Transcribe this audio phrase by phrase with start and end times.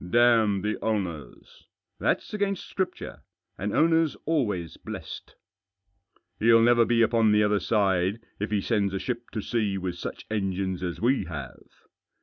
[0.19, 1.67] "Damn the owners!"
[2.01, 3.21] "Thafs against Scripture.
[3.59, 5.35] An owner's always blessed.""
[6.39, 9.99] He'll never be upon the other side if he sends a ship to sea with
[9.99, 11.67] such engines as we have."